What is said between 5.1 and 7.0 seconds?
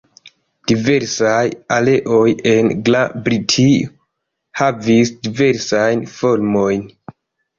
diversajn formojn.